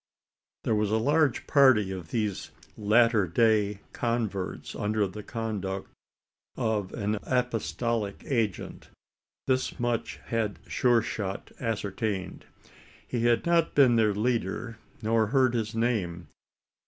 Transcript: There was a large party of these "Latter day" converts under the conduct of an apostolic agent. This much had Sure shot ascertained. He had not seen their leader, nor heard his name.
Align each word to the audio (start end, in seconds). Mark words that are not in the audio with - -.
There 0.63 0.73
was 0.73 0.89
a 0.89 0.97
large 0.97 1.45
party 1.45 1.91
of 1.91 2.09
these 2.09 2.49
"Latter 2.75 3.27
day" 3.27 3.81
converts 3.93 4.73
under 4.75 5.05
the 5.05 5.21
conduct 5.21 5.89
of 6.55 6.91
an 6.93 7.19
apostolic 7.21 8.23
agent. 8.25 8.89
This 9.45 9.79
much 9.79 10.15
had 10.25 10.57
Sure 10.67 11.03
shot 11.03 11.51
ascertained. 11.59 12.45
He 13.07 13.25
had 13.27 13.45
not 13.45 13.75
seen 13.75 13.95
their 13.95 14.15
leader, 14.15 14.79
nor 15.03 15.27
heard 15.27 15.53
his 15.53 15.75
name. 15.75 16.29